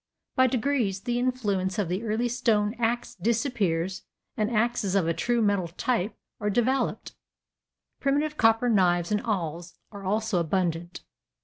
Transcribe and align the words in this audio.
By 0.35 0.47
degrees 0.47 1.01
the 1.01 1.19
influence 1.19 1.77
of 1.77 1.87
the 1.87 2.01
early 2.01 2.27
stone 2.27 2.73
axe 2.79 3.13
disappears 3.13 4.01
and 4.35 4.49
axes 4.49 4.95
of 4.95 5.05
a 5.07 5.13
true 5.13 5.43
metal 5.43 5.67
type 5.67 6.17
are 6.39 6.49
developed. 6.49 7.13
Primitive 7.99 8.35
copper 8.35 8.67
knives 8.67 9.11
and 9.11 9.21
awls 9.23 9.75
are 9.91 10.03
also 10.03 10.39
abundant. 10.39 11.03